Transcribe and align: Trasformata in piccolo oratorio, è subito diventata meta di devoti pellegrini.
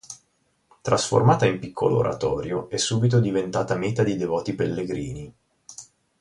Trasformata 0.81 1.45
in 1.45 1.59
piccolo 1.59 1.97
oratorio, 1.97 2.67
è 2.71 2.77
subito 2.77 3.19
diventata 3.19 3.75
meta 3.75 4.01
di 4.03 4.15
devoti 4.17 4.53
pellegrini. 4.55 5.31